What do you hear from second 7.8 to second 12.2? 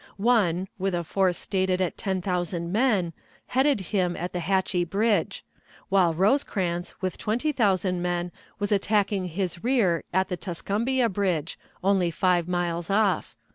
men, was attacking his rear at the Tuscumbia Bridge, only